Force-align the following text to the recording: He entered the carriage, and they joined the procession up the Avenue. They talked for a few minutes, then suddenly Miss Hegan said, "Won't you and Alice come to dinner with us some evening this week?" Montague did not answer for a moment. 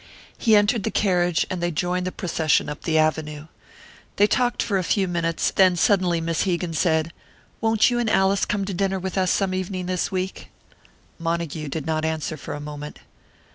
He 0.35 0.55
entered 0.55 0.81
the 0.81 0.89
carriage, 0.89 1.45
and 1.51 1.61
they 1.61 1.69
joined 1.69 2.07
the 2.07 2.11
procession 2.11 2.69
up 2.69 2.81
the 2.85 2.97
Avenue. 2.97 3.45
They 4.15 4.25
talked 4.25 4.63
for 4.63 4.79
a 4.79 4.83
few 4.83 5.07
minutes, 5.07 5.51
then 5.55 5.75
suddenly 5.75 6.19
Miss 6.19 6.41
Hegan 6.45 6.73
said, 6.73 7.13
"Won't 7.61 7.91
you 7.91 7.99
and 7.99 8.09
Alice 8.09 8.45
come 8.45 8.65
to 8.65 8.73
dinner 8.73 8.97
with 8.97 9.15
us 9.15 9.29
some 9.29 9.53
evening 9.53 9.85
this 9.85 10.11
week?" 10.11 10.49
Montague 11.19 11.67
did 11.67 11.85
not 11.85 12.03
answer 12.03 12.35
for 12.35 12.55
a 12.55 12.59
moment. 12.59 12.97